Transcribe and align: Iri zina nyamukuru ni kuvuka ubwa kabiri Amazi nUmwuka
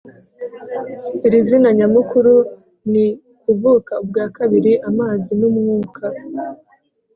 Iri 1.25 1.39
zina 1.47 1.69
nyamukuru 1.79 2.33
ni 2.91 3.05
kuvuka 3.41 3.91
ubwa 4.03 4.25
kabiri 4.37 4.71
Amazi 4.89 5.29
nUmwuka 5.39 6.05